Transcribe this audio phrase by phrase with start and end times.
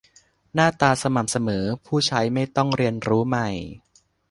[0.53, 3.49] -หน้าตาสม่ำเสมอ ผู้ใช้ไม่ต้องเรียนรู้ใหม่